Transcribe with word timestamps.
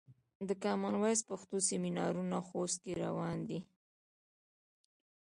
د 0.47 0.49
کامن 0.63 0.93
وایس 1.01 1.21
پښتو 1.29 1.55
سمینارونه 1.69 2.37
خوست 2.47 2.77
کې 2.83 2.93
روان 3.03 3.37
دي. 3.49 3.59